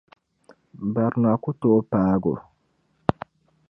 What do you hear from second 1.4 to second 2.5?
ku tooi paagi o.